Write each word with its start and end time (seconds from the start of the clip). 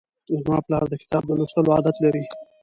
زما 0.41 0.57
پلار 0.65 0.85
د 0.89 0.93
کتاب 1.01 1.23
د 1.27 1.31
لوستلو 1.39 1.73
عادت 1.75 1.95
لري. 2.05 2.23